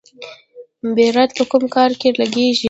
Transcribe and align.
بیرایت 0.95 1.31
په 1.37 1.43
کوم 1.51 1.63
کار 1.75 1.91
کې 1.99 2.09
لګیږي؟ 2.21 2.59